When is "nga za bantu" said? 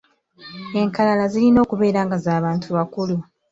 2.05-2.67